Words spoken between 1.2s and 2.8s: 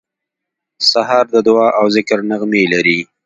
د دعا او ذکر نغمې